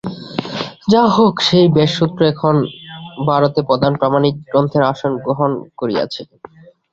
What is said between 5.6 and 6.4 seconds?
করিয়াছে।